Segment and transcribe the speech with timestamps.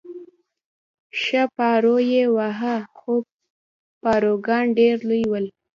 [1.21, 3.13] ښه پارو یې واهه، خو
[4.01, 5.45] پاروګان ډېر لوی ول.